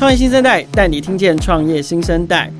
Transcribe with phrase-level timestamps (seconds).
[0.00, 2.50] 创业新生代带你听见创业新生代。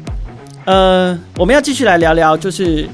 [0.67, 2.87] 呃，我们要继续来聊聊，就是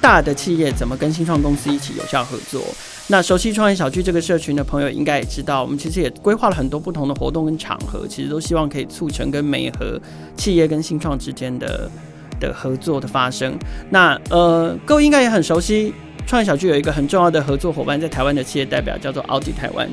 [0.00, 2.62] 大的企业怎么跟新创公司一起有效合作。
[3.08, 10.00] 那熟悉创业小聚这个社群的朋友应该也知道，我们其实也规划了很多不同的活动跟场合，其实都希望可以促成跟美和
[10.34, 11.90] 企业跟新创之间的
[12.40, 13.54] 的合作的发生。
[13.90, 15.92] 那呃，各位应该也很熟悉，
[16.26, 19.86] 创业小聚有一个很重要的合作伙伴，在台湾的企业代表叫做奥迪台湾。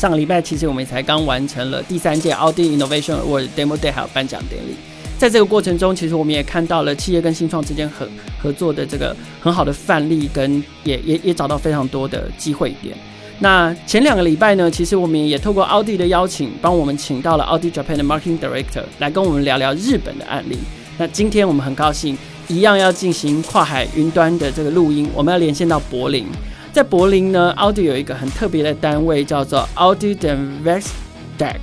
[0.00, 4.74] 上个礼拜其实我们才刚完成了第三届奥迪 Innovation Award Demo Day 还有颁奖典礼。
[5.18, 8.08] 在这个过程中，其实我们也看到了企业跟新创之间合
[8.42, 12.96] 合作的这个很好的范例，跟也也也找到非常多的机会点。
[13.40, 20.56] 那前两个礼拜呢，其实我们也透过奥迪的邀请，帮我们请到了奥迪 Japan 的 Marketing Director 来跟我们聊聊日本的案例。
[20.96, 22.16] 那今天我们很高兴，
[22.48, 26.24] 一样要进行跨海云端的这个录音，我们要连线到柏林。
[26.72, 31.56] 在柏林呢，奥迪有一个很特别的单位，叫做 Audi Den Werkstatt，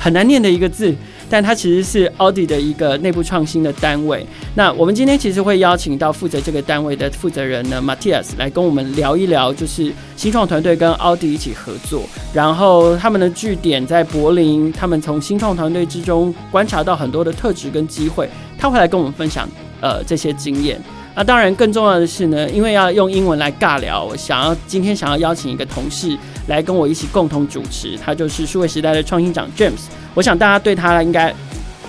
[0.00, 0.94] 很难念的一个字。
[1.28, 4.24] 但它其实是奥迪的一个内部创新的单位。
[4.54, 19.48] 那我们今天其实会邀请到负责这个单位的负责人呢，Matthias 来跟我们聊一聊，就是新创团队跟奥迪一起合作，然后他们的据点在柏林，他们从新创团队之中观察到很多的特质跟机会，他会来跟我们分享
[19.80, 20.80] 呃这些经验。
[21.16, 26.14] 那当然更重要的是呢，因为要用英文来尬聊，我想要今天想要邀请一个同事
[26.46, 29.86] 来跟我一起共同主持，他就是数位时代的创新长 James。
[30.14, 31.34] 我想大家对他应该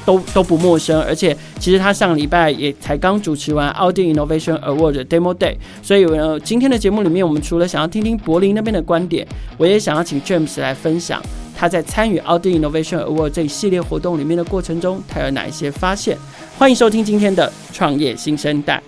[0.05, 11.21] 都都不陌生，而且其实他上礼拜也才刚主持完奥迪 Innovation Award 的 Demo Day，所以呃，今天的节目里面，我们除了想要听听柏林那边的观点，我也想要请 James 来分享
[11.53, 16.17] 他在参与奥迪 Innovation Award 这一系列活动里面的过程中，他有哪一些发现？
[16.57, 18.81] 欢迎收听今天的创业新生代。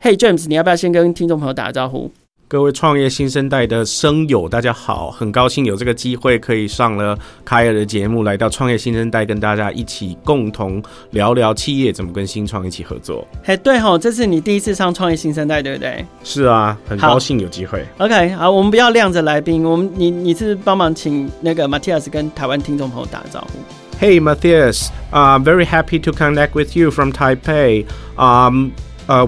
[0.00, 2.08] Hey James，你要不要先跟听众朋友打个招呼？
[2.46, 10.80] 各位创业新生代的声友，大家好，很高兴有这个机会可以上了凯尔的节目，来到创业新生代，跟大家一起共同
[11.10, 13.26] 聊聊企业怎么跟新创一起合作。
[13.42, 16.06] 嘿，对吼，这是你第一次上创业新生代，对不对？
[16.22, 17.84] 是啊，很高兴有机会。
[17.98, 23.58] OK，好，我们不要晾着来宾，我们你你是帮忙请那个 Matthias 跟台湾听众朋友打个招呼。
[24.00, 27.84] Hey Matthias, I'm very happy to connect with you from Taipei.
[28.16, 28.70] Um, uh,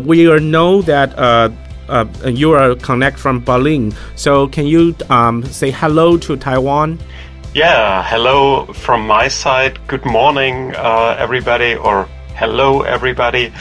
[0.06, 1.50] we are know that uh.
[1.88, 6.98] Uh, you are connect from Berlin, so can you um, say hello to Taiwan?
[7.54, 9.74] Yeah, hello from my side.
[9.88, 13.52] Good morning, uh, everybody, or hello, everybody.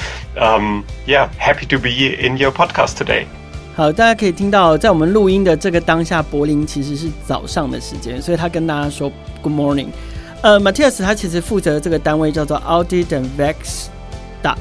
[0.40, 3.26] Um, yeah, happy to be in your podcast today.
[3.76, 9.88] 好，大家可以听到，在我们录音的这个当下，柏林其实是早上的时间，所以他跟大家说 Good morning。
[10.40, 14.56] 呃，Matthias 他其实负责这个单位叫做 Audi Den Werkstatt，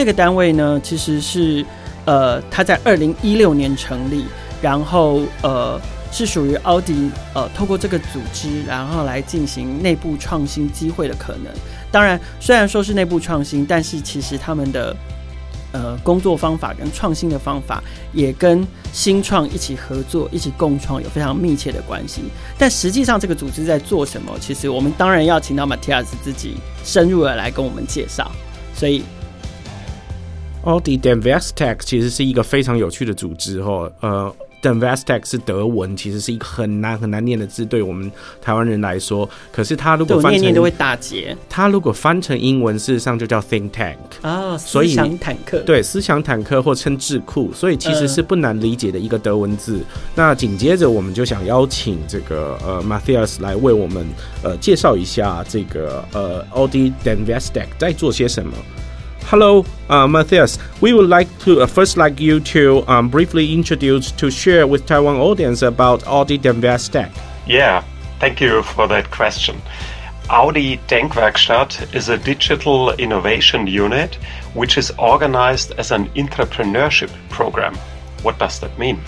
[0.00, 1.64] 这个单位呢其实是。
[2.06, 4.24] 呃，他在二零一六年成立，
[4.62, 5.78] 然后呃
[6.10, 11.52] 是属于奥迪呃透过这个组织，然后来进行内部创新机会的可能。
[11.92, 14.96] 当然，虽然说是内部创新，但是其实他们的
[15.72, 17.84] 呃工作方法跟创新的方法，
[18.14, 22.22] 也跟新创一起合作、一起共创有非常密切的关系。
[22.58, 24.32] 但实际上这个组织在做什么？
[24.40, 28.32] 其实我们当然要请到 Matthias 自己深入的来跟我们介绍。
[28.74, 29.04] 所以。
[30.64, 38.12] Audi Den Werkstatt 其实是一个非常有趣的组织哦，呃，Den Werkstatt 是德文，其实是一个很难很难念的字，对我们
[38.42, 39.26] 台湾人来说。
[39.50, 41.34] 可是它如果翻成，念念都会打结。
[41.48, 45.60] 它如果翻成英文，事实上就叫 Think Tank 啊、哦，思想坦克。
[45.60, 49.78] 对，思想坦克或称智库，所以其实是不难理解的一个德文字。
[49.78, 49.84] 呃、
[50.14, 54.06] 那紧接着我们就想邀请这个呃 Matthias 来为我们
[54.42, 58.52] 呃介绍一下这个呃 Audi Den Werkstatt 在做些什么。
[59.30, 60.58] Hello, uh, Matthias.
[60.80, 64.86] We would like to uh, first like you to um, briefly introduce to share with
[64.86, 67.16] Taiwan audience about Audi Denkwerkstatt.
[67.46, 67.84] Yeah,
[68.18, 69.62] thank you for that question.
[70.28, 74.16] Audi Denkwerkstatt is a digital innovation unit
[74.54, 77.76] which is organized as an entrepreneurship program.
[78.22, 79.00] What does that mean?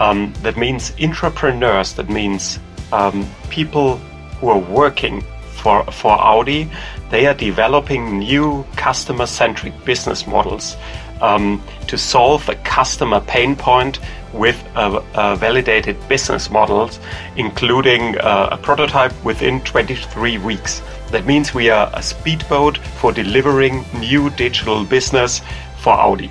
[0.00, 1.92] Um, that means entrepreneurs.
[1.92, 2.58] That means
[2.90, 3.98] um, people
[4.40, 6.68] who are working for for Audi
[7.10, 10.76] they are developing new customer centric business models
[11.20, 14.00] um, to solve a customer pain point
[14.32, 17.00] with validated business models,
[17.36, 20.82] including uh, a prototype within 23 weeks.
[21.10, 25.40] That means we are a speedboat for delivering new digital business
[25.78, 26.30] for Audi.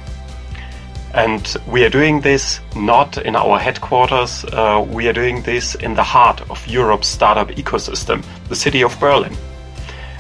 [1.14, 5.96] And we are doing this not in our headquarters, uh, we are doing this in
[5.96, 9.36] the heart of Europe's startup ecosystem, the city of Berlin.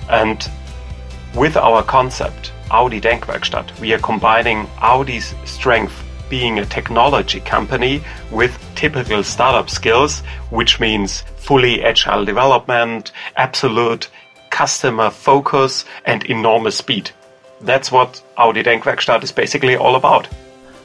[0.09, 0.49] And
[1.35, 5.93] with our concept, Audi Denkwerkstatt, we are combining Audi's strength
[6.29, 14.09] being a technology company with typical startup skills, which means fully agile development, absolute
[14.51, 17.11] customer focus, and enormous speed.
[17.61, 20.29] That's what Audi Denkwerkstatt is basically all about.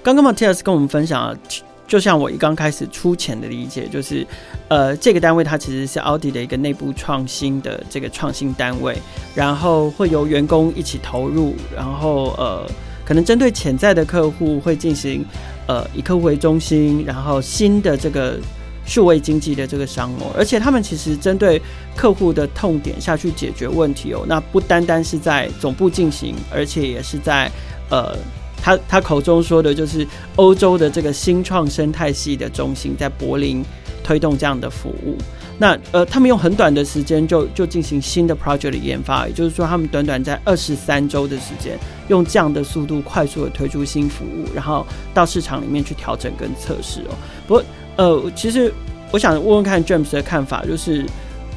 [0.03, 1.37] 刚刚 Matthias 跟我们分享了，
[1.86, 4.26] 就像我一刚开始粗浅的理解，就是，
[4.68, 8.96] 呃，这个单位它其实是奥迪的一个内部创新的这个创新单位，
[9.34, 12.66] 然后会由员工一起投入，然后呃，
[13.04, 15.24] 可能针对潜在的客户会进行，
[15.68, 18.38] 呃，以客户为中心，然后新的这个
[18.86, 21.60] 数位经济的这个商模，而且他们其实针对
[21.94, 27.50] 客户的痛点下去解决问题哦，那不单单是在总部进行，而且也是在
[27.90, 28.16] 呃。
[28.64, 30.06] 他他口中说的就是
[30.36, 33.62] 欧洲的这个新创生态系的中心，在柏林
[34.02, 35.18] 推动这样的服务。
[35.58, 41.78] 那呃，他们用很短的时间就就进行新的 project 的研发，也就是说，他们短短在二十三周的时间，
[42.08, 47.14] 用这样的速度快速的推出新服务，然后到市场里面去调整跟测试哦。
[47.46, 47.64] 不过
[47.96, 48.72] 呃，其实
[49.12, 51.04] 我想问问看 James 的看法，就是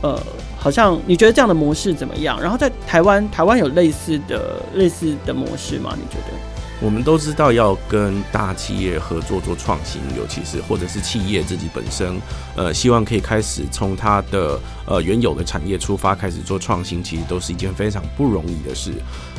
[0.01, 0.21] 呃，
[0.59, 2.39] 好像你觉得这样的模式怎么样？
[2.39, 5.95] 然后在台湾，台湾有类似的类似的模式吗？
[5.95, 6.56] 你觉得？
[6.79, 12.21] 我们都知道要跟大企业合作做创新，尤其是或者是企业自己本身，
[12.55, 18.91] 呃，希望可以开始从它的呃原有的产业出发开始做创新，其实都是一件非常不容易的事。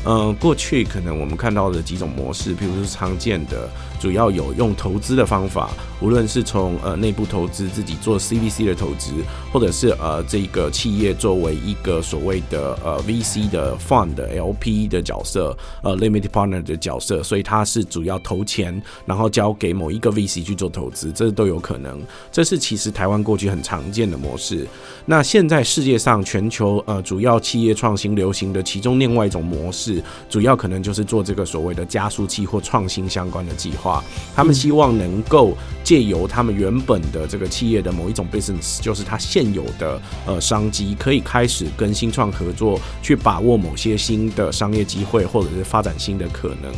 [0.05, 9.13] 嗯、过去可能我们看到的几种模式，譬如说常见的，主要有用投资的方法，无论是从呃内部投资自己做 CVC 的投资，
[9.53, 17.23] 或者是呃这个企业作为一个所谓的呃 VC 的 fund LP 的角色，呃 limited partner 的角色。
[17.23, 22.01] 所以它是主要投钱，然后交给某一个 VC 去做投资，这都有可能。
[22.31, 24.67] 这是其实台湾过去很常见的模式。
[25.07, 33.88] 那现在世界上全球呃主要企业创新流行的其中另外一种模式，主要可能就是做这个所谓的加速器或创新相关的计划。
[33.89, 34.05] 话
[34.37, 46.71] 他们希望能够借由他们原本的这个企业的某一种 business，就是它现有的呃商机，可以开始跟新创合作，去把握某些新的商业机会，或者是发展新的可能。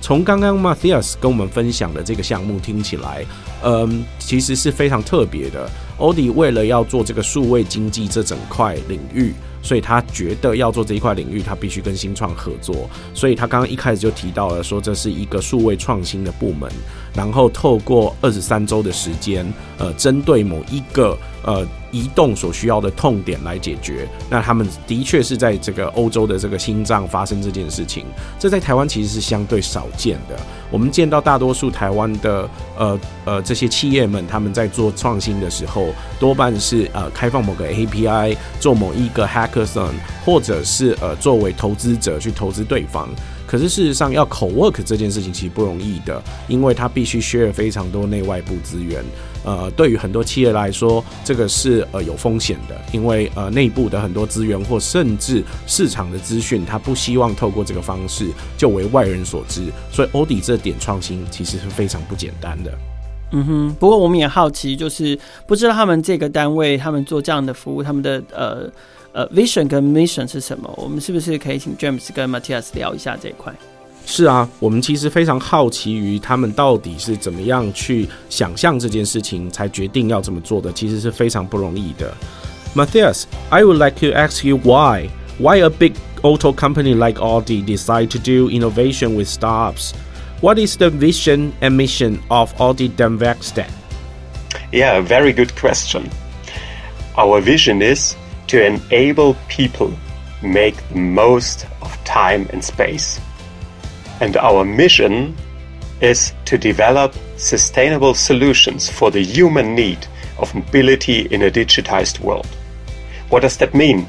[0.00, 3.24] 从刚刚 Matthias 跟我们分享的这个项目听起来，
[3.62, 5.68] 嗯，其实是非常特别的。
[5.98, 9.32] 奥迪为了要做这个数位经济这整块领域，
[9.64, 12.88] 所以他觉得要做这一块领域，他必须跟新创合作。
[13.12, 16.70] 所以他刚刚一开始就提到了说，这是一个数位创新的部门，
[17.12, 19.44] 然后透过二十三周的时间，
[19.78, 21.66] 呃，针对某一个呃。
[21.94, 28.04] 移动所需要的痛点来解决，那他们的确是在这个欧洲的这个心脏发生这件事情，
[28.36, 30.36] 这在台湾其实是相对少见的。
[30.72, 39.92] 我们见到大多数台湾的呃呃这些企业们，他们在做创新的时候，多半是呃开放某个 API 做某一个 Hack hackathon，
[40.24, 43.08] 或者是呃作为投资者去投资对方。
[43.46, 49.04] 可是事实上，要 co-work 这件事情其实不容易的，因为它必须 share 非常多内外部资源。
[49.44, 59.66] 呃，对于很多企业来说，这个是呃有风险的，因为呃内部的很多资源或甚至市场的资讯，它不希望透过这个方式就为外人所知。
[59.92, 62.72] 所以欧迪这点创新其实是非常不简单的。
[63.32, 65.16] 嗯哼，不过我们也好奇，就是
[65.46, 68.68] 不知道他们这个单位他们做这样的服务，他们的呃。
[69.13, 70.71] 呃，vision 跟 mission 是什么？
[70.77, 73.53] 我们是不是可以请 James 跟 Matthias 聊一下这一块？
[74.05, 82.11] 是啊，我们其实非常好奇于他们到底是怎么样去想象这件事情，才决定要这么做的，其实是非常不容易的。
[82.75, 88.19] Matthias，I would like to ask you why why a big auto company like Audi decide to
[88.19, 89.93] do innovation with startups?
[90.41, 93.69] What is the vision and mission of Audi Werkstatt?
[94.71, 96.09] Yeah, a very good question.
[97.17, 98.15] Our vision is
[98.54, 99.92] to enable people
[100.40, 103.20] make the most of time and space.
[104.20, 105.34] And our mission
[106.00, 110.06] is to develop sustainable solutions for the human need
[110.38, 112.46] of mobility in a digitized world.
[113.28, 114.06] What does that mean?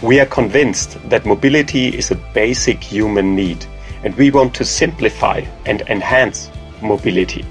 [0.00, 3.66] We are convinced that mobility is a basic human need,
[4.04, 7.44] and we want to simplify and enhance mobility.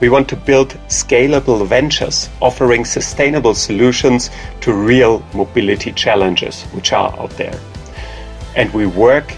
[0.00, 4.30] We want to build scalable ventures offering sustainable solutions
[4.62, 7.58] to real mobility challenges which are out there.
[8.56, 9.32] And we work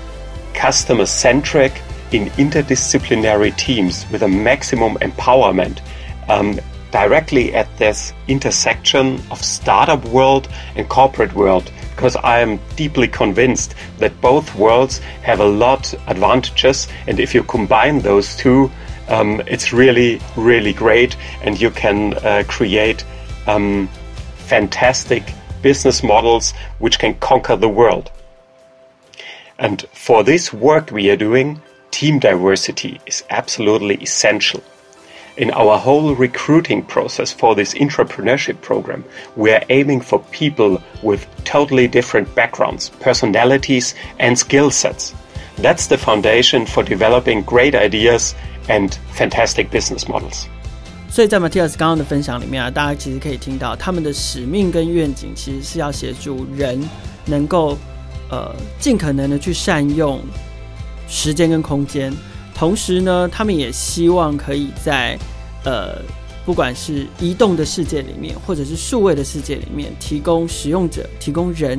[0.54, 1.82] customer centric
[2.12, 5.80] in interdisciplinary teams with a maximum empowerment
[6.28, 6.58] um,
[6.90, 13.74] directly at this intersection of startup world and corporate world because I am deeply convinced
[13.98, 18.70] that both worlds have a lot advantages and if you combine those two
[19.08, 23.04] um, it's really, really great, and you can uh, create
[23.46, 23.88] um,
[24.36, 25.32] fantastic
[25.62, 28.10] business models which can conquer the world.
[29.58, 31.60] And for this work we are doing,
[31.90, 34.62] team diversity is absolutely essential.
[35.36, 41.26] In our whole recruiting process for this entrepreneurship program, we are aiming for people with
[41.44, 45.14] totally different backgrounds, personalities, and skill sets.
[45.58, 48.34] That's the foundation for developing great ideas
[48.68, 50.44] and fantastic business models.
[51.08, 56.78] 所以在 Matthias 刚刚的分享里面啊，大家其实可以听到他们的使命跟愿景，其实是要协助人
[57.24, 57.78] 能够
[58.28, 60.20] 呃尽可能的去善用
[61.08, 62.12] 时间跟空间。
[62.54, 65.16] 同时呢，他们也希望可以在
[65.64, 66.02] 呃，
[66.44, 71.78] 不管是移动的世界里面，或者是数位的世界里面，提供使用者、提供人，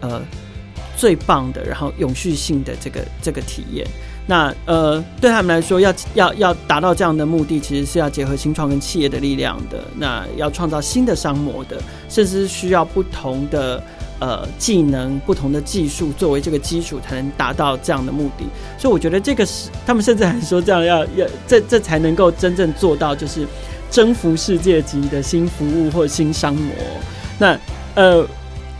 [0.00, 0.20] 呃，
[0.96, 3.86] 最棒的，然后永续性的这个这个体验。
[4.28, 9.82] 那呃，对他们来说，要要要达到这样的目的，其实是要结合新创跟企业的力量的。
[9.96, 13.82] 那要创造新的商模的，甚至是需要不同的。
[14.20, 18.44] 呃，技能不同的技术作为这个基础，才能达到这样的目的。
[18.76, 23.46] 所以我觉得这个是他们甚至还说这样要要这这才能够真正做到，就是
[23.92, 26.74] 征服世界级的新服务或新商模。
[27.38, 27.56] 那
[27.94, 28.26] 呃，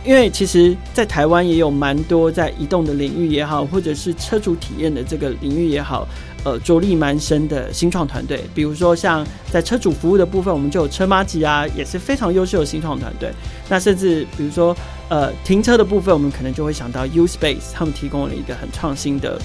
[0.05, 6.07] 因为其实，在台湾也有蛮多在移动的领域也好，或者是车主体验的这个领域也好。
[6.45, 13.29] 呃，着力蛮深的新创团队，比如说像在车主服务的部分，我们就有车妈吉啊，也是非常优秀的新创团队。
[13.67, 14.73] 那甚至比如说，
[15.09, 19.37] 呃，停车的部分，我们可能就会想到 U Space，他们提供了一个很创新的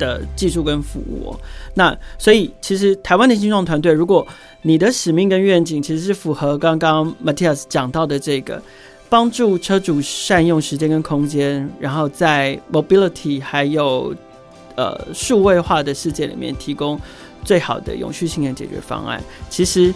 [0.00, 1.32] 的技术跟服务。
[1.74, 4.26] 那所以，其实台湾的新创团队，如果
[4.62, 8.60] 你的使命跟愿景其实是符合刚刚 Matthias 讲到的这个，
[9.10, 14.14] 帮助车主善用时间跟空间，然后在 Mobility 还有。
[14.76, 16.98] 呃，数位化的世界里面提供
[17.44, 19.22] 最好的永续性的解决方案。
[19.50, 19.92] 其实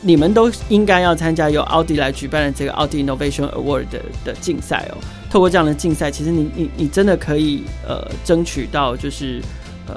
[0.00, 4.98] 你们都应该要参加由奥迪来举办的这个奥迪 Innovation Award 的的竞赛哦。
[5.30, 9.40] 透过这样的竞赛，其实你你你真的可以呃争取到就是
[9.86, 9.94] 呃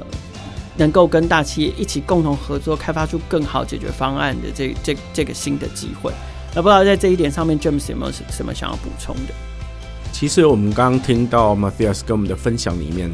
[0.78, 6.12] 能够跟大企业一起共同合作，开发出更好解决方案的这这这个新的机会。
[6.56, 9.34] 那不知道在这一点上面，James 有没有什么想要补充的？
[10.14, 13.12] 其实我们刚刚听到 Matthias 跟我们的分享里面。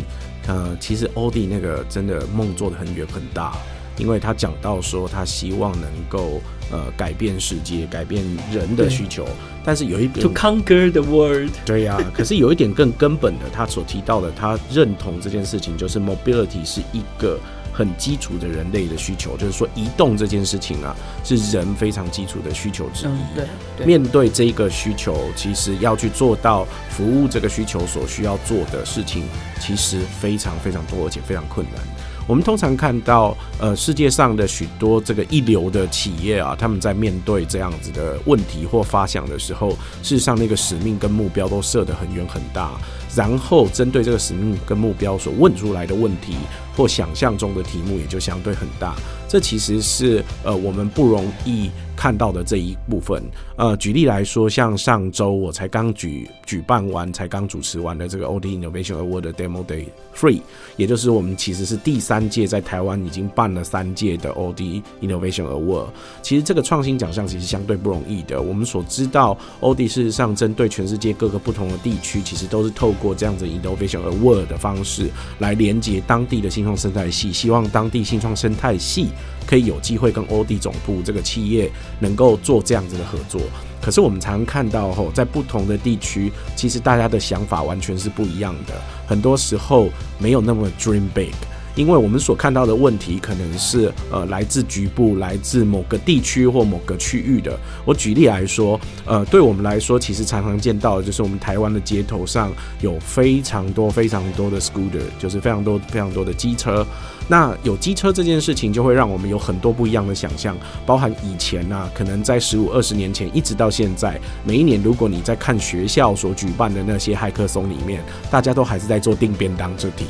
[0.47, 3.53] 呃，其实欧弟那个真的梦做的很远很大，
[3.97, 9.23] 因为他讲到说他希望能够呃改变世界，改变人的需求，
[9.63, 17.39] 但是有一点 To conquer the world，对呀、啊， 可是有一点更根本的，他所提到的，他认同这件事情，就是 mobility 是一个。
[17.73, 23.09] 很基础的人类的需求，就是说移动这件事情啊，是人非常基础的需求之一。
[23.09, 23.45] 嗯，对，
[23.77, 23.85] 对。
[23.85, 29.23] 面对这个需求，其实要去做到服务这个需求所需要做的事情，
[29.59, 31.81] 其实非常非常多，而且非常困难。
[32.27, 39.71] 我们通常看到，呃，世界上的许多这个一流的企业啊，他们在面对这样子的问题或发想的时候，
[40.03, 42.79] 事实上那个使命跟目标都设得很远很大，
[43.15, 46.35] 然后针对这个使命跟目标所问出来的问题
[46.75, 48.95] 或想象中的题目也就相对很大。
[49.27, 53.23] 这其实是呃我们不容易看到的这一部分。
[53.55, 59.85] 呃，举例来说，像上周我才刚举举办完，才刚主持完的这个 OD Innovation Award Demo Day
[60.15, 60.41] Three，
[60.77, 65.87] 也就是我们其实是第三届在台湾已经办了三届的 OD Innovation Award。
[66.23, 68.41] 其实这个创新奖项其实相对不容易的。
[68.41, 79.07] 我们所知道，OD 事实上针对全世界各个不同的地区，其实都是透过这样子 Innovation Award 的方式来连接当地的新新创生态系，希望当地新创生态系。
[79.47, 83.41] 可以有机会跟欧迪总部这个企业能够做这样子的合作，
[83.81, 88.73] 可是我们常常看到吼，在不同的地区，其实大家的想法完全是不一样的，
[89.05, 89.89] 很多时候
[90.19, 91.33] 没有那么 dream big。
[91.75, 97.57] 因为我们所看到的问题可能是呃来自局部、来自某个地区或某个区域的。
[97.85, 102.51] 我举例来说，呃，对我们来说，其实常常见到的就是我们台湾的街头上
[102.81, 106.85] 有非常多非常多的 scooter，就是非常多非常多的机车。
[107.27, 120.05] 那有机车这件事情，就会让我们有很多不一样的想象，包含以前呐、啊，可能在十五二十年前，一直到现在，每一年如果你在看学校所举办的那些骇客松里面，大家都还是在做订便当这题。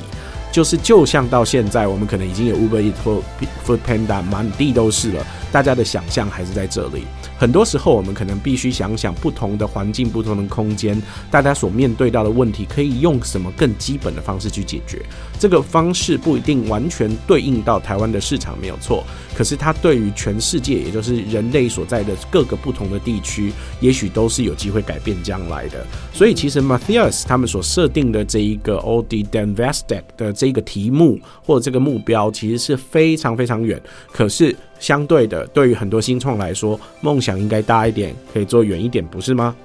[0.51, 3.21] 就是就像到现在，我们可能已经有 Uber Eats 或
[3.65, 7.03] Food Panda 满地都是了，大家的想象还是在这里。
[7.37, 15.01] 很多时候，我们可能必须想想不同的环境、不同的空间，大家所面对到的问题，可以用什么更基本的方式去解决。
[15.39, 19.03] 这个方式不一定完全对应到台湾的市场，没有错。
[19.35, 25.85] 可是它对于全世界，也就是人类所在的各个不同的地区，也许都是有机会改变将来的。
[26.13, 33.81] 所以，其实 Matthias 他们所设定的这一个 OD Danvestec 的这个题目或者这个目标，其实是非常非常远。
[34.11, 39.55] 可是，相对的，对于很多新创来说，梦想应该大一点，可以做远一点，不是吗？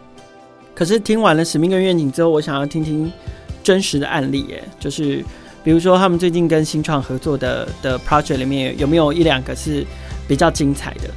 [0.74, 3.10] 可是听完了使命跟愿景之后，我想要听听
[3.64, 5.24] 真实的案例，耶，就是
[5.64, 9.84] 比如说他们最近跟新创合作的的 project 里面，有没有一两个是
[10.28, 11.08] 比较精彩的。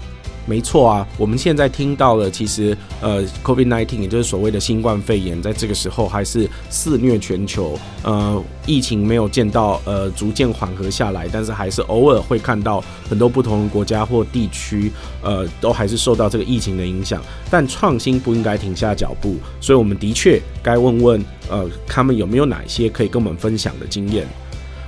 [0.46, 7.78] 没错啊，我们现在听到了，其实呃，COVID-19 也就是所谓的新冠肺炎，在这个时候还是肆虐全球。
[8.02, 14.92] 呃，疫情没有见到呃逐渐缓和下来，但是还是偶尔会看到很多不同的国家或地区，
[15.22, 17.22] 呃，都还是受到这个疫情的影响。
[17.52, 24.28] 但创新不应该停下脚步，所以我们的确该问问呃，他们有没有哪些可以跟我们分享的经验。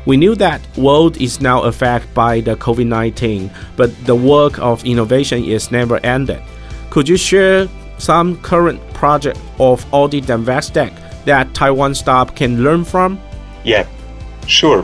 [0.06, 5.44] We knew that world is now affected by the COVID-19, but the work of innovation
[5.44, 6.42] is never ended.
[6.90, 7.68] Could you share
[8.00, 10.92] some current project of Audit and Vestec
[11.26, 13.20] that Taiwan staff can learn from?
[13.64, 13.88] Yeah,
[14.48, 14.84] sure.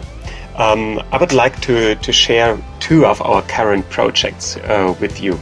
[0.55, 5.39] Um, I would like to, to share two of our current projects uh, with you.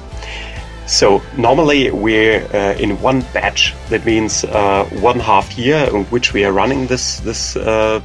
[0.88, 3.74] So normally we're uh, in one batch.
[3.90, 8.02] That means uh, one half year in which we are running this this uh,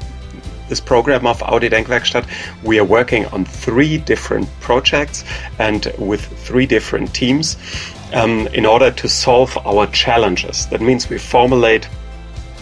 [0.70, 2.26] this program of Audi Denkwerkstatt,
[2.62, 5.24] we are working on three different projects
[5.58, 7.58] and with three different teams
[8.14, 10.66] um, in order to solve our challenges.
[10.68, 11.84] That means we formulate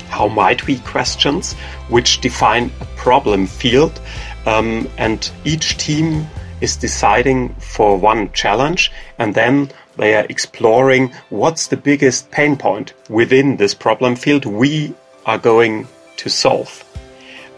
[0.08, 1.52] how might we questions
[1.88, 4.00] which define a problem field,
[4.46, 6.26] um, and each team
[6.60, 12.94] is deciding for one challenge and then they are exploring what's the biggest pain point
[13.08, 14.94] within this problem field we
[15.26, 15.86] are going
[16.16, 16.84] to solve.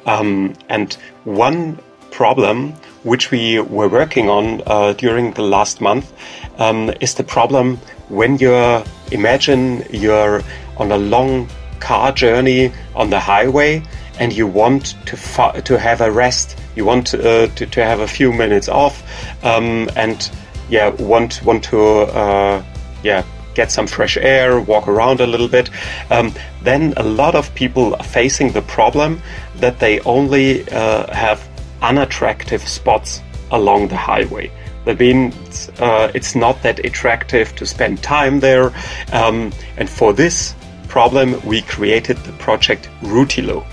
[0.07, 1.79] Um, and one
[2.11, 2.73] problem
[3.05, 6.13] which we were working on uh, during the last month
[6.59, 7.79] um, is the problem
[8.09, 10.43] when you're imagine you're
[10.77, 13.83] on a long car journey on the highway
[14.19, 16.59] and you want to to have a rest.
[16.77, 19.03] You want uh, to, to have a few minutes off
[19.45, 20.31] um, and
[20.69, 22.63] yeah want want to uh,
[23.03, 25.71] yeah get some fresh air, walk around a little bit,
[26.11, 29.21] um, then a lot of people are facing the problem
[29.61, 31.47] that they only uh, have
[31.83, 34.51] unattractive spots along the highway.
[34.85, 38.73] That means uh, it's not that attractive to spend time there.
[39.13, 40.55] Um, and for this
[40.89, 43.65] problem, we created the project Routilo.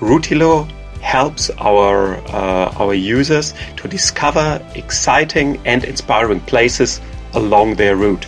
[0.00, 7.00] Routilo helps our uh, our users to discover exciting and inspiring places
[7.34, 8.26] along their route.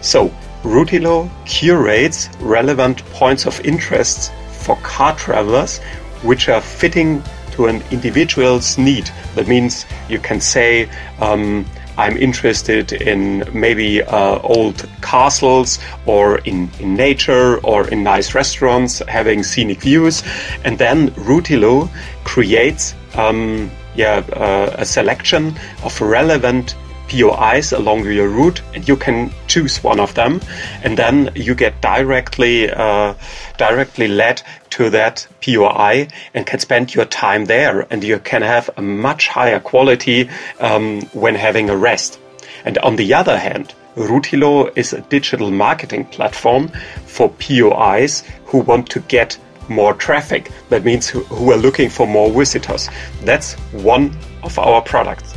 [0.00, 0.30] So,
[0.62, 5.80] Routilo curates relevant points of interest for car travelers
[6.22, 9.10] which are fitting to an individual's need.
[9.34, 10.88] That means you can say,
[11.20, 11.64] um,
[11.98, 18.98] I'm interested in maybe uh, old castles or in, in nature or in nice restaurants
[19.08, 20.22] having scenic views.
[20.64, 21.88] And then Routilo
[22.24, 26.76] creates um, yeah, uh, a selection of relevant
[27.08, 30.40] POIs along your route, and you can choose one of them,
[30.82, 33.14] and then you get directly uh,
[33.58, 38.70] directly led to that POI and can spend your time there, and you can have
[38.76, 40.28] a much higher quality
[40.60, 42.18] um, when having a rest.
[42.64, 46.68] And on the other hand, Routilo is a digital marketing platform
[47.06, 49.38] for POIs who want to get
[49.68, 50.50] more traffic.
[50.68, 52.88] That means who, who are looking for more visitors.
[53.22, 55.34] That's one of our products.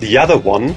[0.00, 0.74] The other one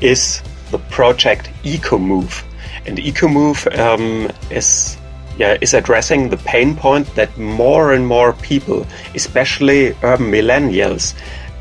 [0.00, 2.42] is the project EcoMove,
[2.86, 4.98] and EcoMove um, is
[5.38, 11.14] yeah, is addressing the pain point that more and more people, especially urban millennials,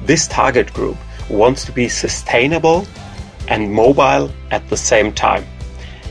[0.06, 0.98] this target group
[1.30, 2.86] wants to be sustainable
[3.48, 5.46] and mobile at the same time.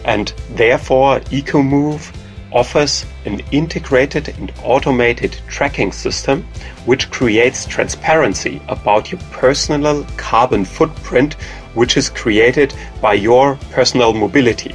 [0.05, 2.13] And therefore, EcoMove
[2.53, 6.43] offers an integrated and automated tracking system
[6.85, 11.35] which creates transparency about your personal carbon footprint,
[11.75, 14.75] which is created by your personal mobility.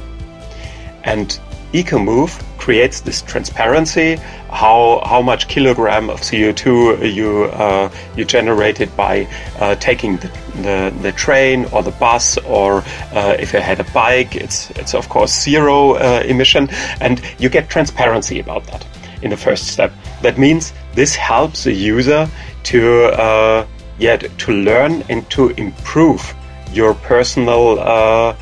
[1.04, 1.38] And
[1.72, 4.16] EcoMove creates this transparency,
[4.50, 9.26] how how much kilogram of CO2 you uh, you generated by
[9.58, 10.28] uh, taking the,
[10.62, 14.94] the, the train or the bus, or uh, if you had a bike, it's it's
[14.94, 16.68] of course zero uh, emission,
[17.00, 18.86] and you get transparency about that
[19.22, 19.92] in the first step.
[20.22, 22.28] That means this helps the user
[22.64, 23.66] to uh,
[23.98, 26.34] yeah to learn and to improve
[26.72, 28.34] your personal uh,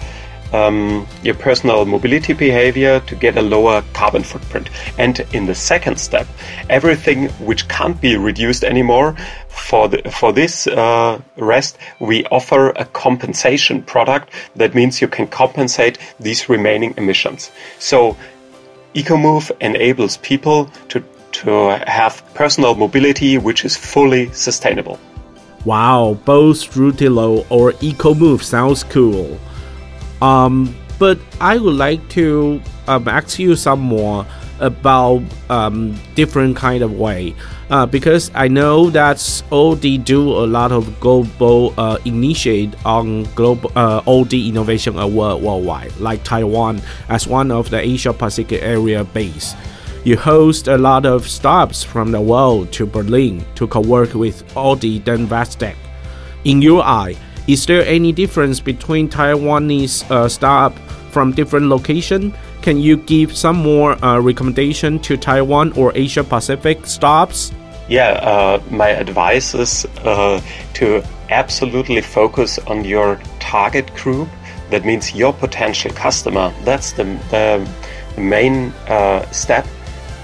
[0.53, 4.71] um, your personal mobility behavior to get a lower carbon footprint.
[4.99, 6.27] And in the second step,
[6.71, 9.17] everything which can't be reduced anymore
[9.49, 14.31] for the, for this uh, rest, we offer a compensation product.
[14.55, 17.51] That means you can compensate these remaining emissions.
[17.79, 18.17] So
[18.95, 24.99] EcoMove enables people to to have personal mobility which is fully sustainable.
[25.67, 29.39] Wow, both Routilo or EcoMove sounds cool.
[30.22, 34.26] Um, but I would like to um, ask you some more
[34.61, 37.35] about um, different kind of way.
[37.68, 43.72] Uh, because I know that OD do a lot of global uh, initiate on global
[43.76, 49.55] uh, OD innovation award worldwide, like Taiwan as one of the Asia Pacific area base.
[50.05, 55.00] You host a lot of startups from the world to Berlin to co-work with Audi
[55.00, 55.74] DenVestec.
[56.44, 57.16] In your eye,
[57.47, 60.77] is there any difference between Taiwanese uh, startup
[61.11, 62.35] from different location?
[62.63, 67.53] Can you give some more uh, recommendation to Taiwan or Asia Pacific startups?
[67.89, 70.41] Yeah, uh, my advice is uh,
[70.75, 74.29] to absolutely focus on your target group.
[74.71, 76.53] That means your potential customer.
[76.65, 79.67] That's the, the main uh, step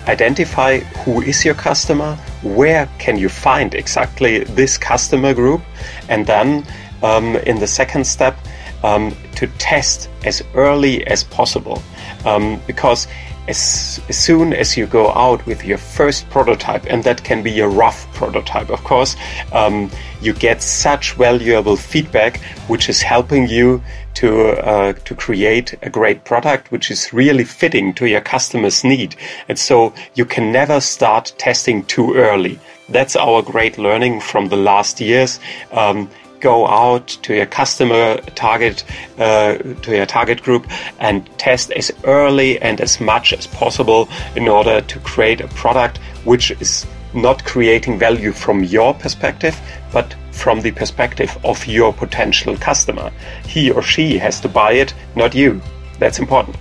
[0.09, 5.63] identify who is your customer, where can you find exactly this customer group,
[6.09, 6.67] and then
[7.03, 8.37] um, in the second step,
[8.83, 11.83] um, to test as early as possible.
[12.25, 13.07] Um, because
[13.49, 17.59] as, as, soon as you go out with your first prototype, and that can be
[17.61, 19.17] a rough prototype, of course,
[19.53, 22.37] um, you get such valuable feedback,
[22.69, 23.83] which is helping you
[24.15, 29.17] to uh, to create a great product, which is really fitting to your customer's need.
[29.49, 32.61] And so you can never start testing too early.
[32.89, 35.41] That's our great learning from the last years.
[35.73, 36.11] Um,
[36.42, 38.84] go out to your customer target
[39.18, 40.68] uh, to your target group
[41.00, 46.00] and test as early and as much as possible in order to create a product
[46.26, 49.56] which is not creating value from your perspective
[49.92, 53.12] but from the perspective of your potential customer
[53.48, 55.60] he or she has to buy it not you
[56.00, 56.54] that's important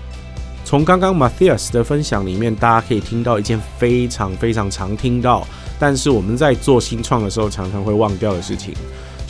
[0.64, 5.46] 从刚刚 Matthias 的分享里面，大家可以听到一件非常非常常听到，
[5.78, 8.74] 但是我们在做新创的时候常常会忘掉的事情。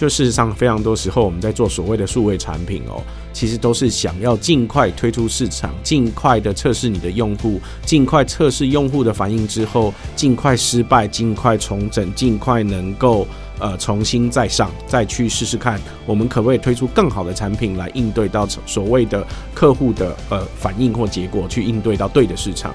[0.02, 13.28] 就事实上，非常多时候我们在做所谓的数位产品哦，其实都是想要尽快推出市场，尽快的测试你的用户，尽快测试用户的反应之后，尽快失败，尽快重整，尽快能够
[13.60, 22.74] 呃重新再上，再去试试看，我们可不可以推出更好的产品来应对到所谓的客户的呃反应或结果，去应对到对的市场。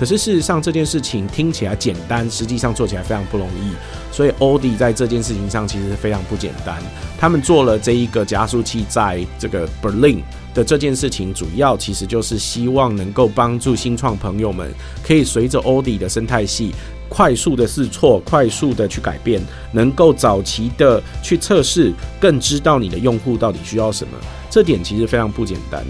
[0.00, 3.74] 可是事实上，这件事情听起来简单，实际上做起来非常不容易。
[4.10, 6.82] 所以，Audi 在这件事情上其实非常不简单。
[7.18, 10.22] 他们做了这一个加速器，在这个 Berlin
[10.54, 14.72] 的这件事情，主要其实就是希望能够帮助新创朋友们，
[15.06, 16.74] 可以随着 Audi 的生态系，
[17.10, 19.38] 快速的试错，快速的去改变，
[19.70, 24.16] 能够早期的去测试，更知道你的用户到底需要什么。
[24.48, 25.84] 这点其实非常不简单。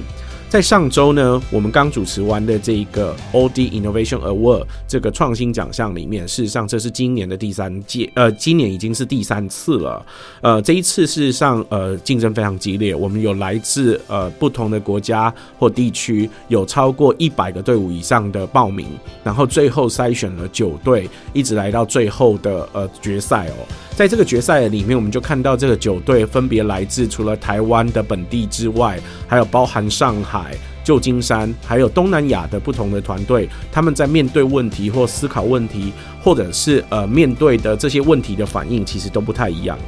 [0.51, 10.05] 在上周呢，我们刚主持完的这一个 O D Innovation Award 这个创新奖项里面，事实上这是今年的第三届，呃，今年已经是第三次了。
[10.41, 18.89] 呃，这一次事实上，呃，竞争非常激烈，我们有来自呃不同的国家或地区，有超过一百个队伍以上的报名，
[19.23, 23.55] 然后最后筛选了九队，一直来到最后的呃决赛哦。
[24.01, 39.79] 在这个决赛里面，我们就看到这个九队分别来自除了台湾的本地之外，还有包含上海、旧金山，还有东南亚的不同的团队，他们在面对问题或思考问题，或者是呃面对的这些问题的反应，其实都不太一样。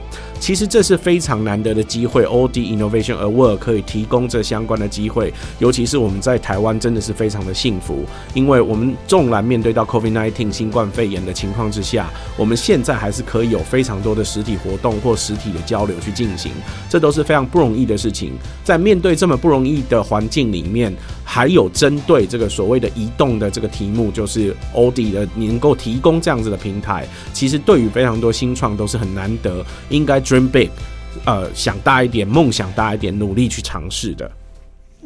[0.43, 16.51] 其实这是非常难得的机会，OD Innovation Award 可以提供这相关的机会，尤其是我们在台湾真的是非常的幸福，因为我们纵然面对到 COVID-19 新冠肺炎的情况之下，我们现在还是可以有非常多的实体活动或实体的交流去进行，
[16.91, 18.33] 这都是非常不容易的事情。
[18.65, 30.21] 在面对这么不容易的环境里面，还有针对这个所谓的移动的这个题目，就是 OD 的能够提供这样子的平台，其实对于非常多新创都是很难得，应该。
[30.33, 30.71] Dream big，
[31.27, 34.31] 呃，想大一点，梦想大一点，努力去尝试的。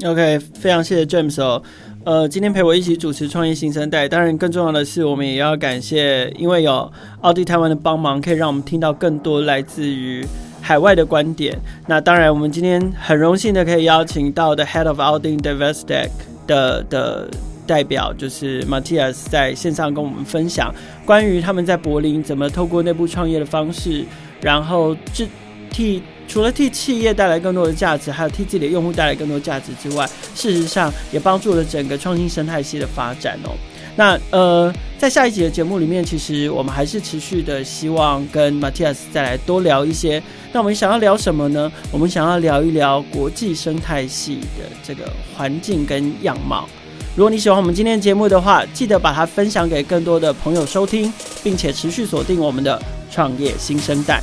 [0.05, 1.61] OK，非常谢谢 James 哦，
[2.05, 4.09] 呃，今天陪我一起主持创业新生代。
[4.09, 10.25] 当然，更重要的是，我们也要感谢，因为有奥迪台湾的帮忙，可以让我们听到更多来自于
[10.61, 11.59] 海外的观点。
[11.89, 16.09] 那当然，我们今天很荣幸的可以邀请到的 Head of Audi DenVestec
[16.47, 17.29] 的的
[17.67, 20.73] 代表，就是 Matthias，在线上跟我们分享
[21.05, 24.05] 关于他们在柏林怎么透过内部创业的方式。
[24.47, 25.27] 然后这，
[25.69, 33.51] 替除了替企业带来更多的价值，还有替自己的用户带来更多价值之外，事实上也帮助了整个创新生态系的发展哦。
[33.97, 40.23] 那呃，在下一集的节目里面，其实我们还是持续的希望跟 Matthias 再来多聊一些。
[40.53, 41.73] 那我们想要聊什么呢？
[41.91, 46.69] 我们想要聊一聊国际生态系的这个环境跟样貌。
[47.17, 52.81] 如果你喜欢我们今天的节目的话，记得把它分享给更多的朋友收听，并且持续锁定我们的
[53.11, 54.23] 创业新生代。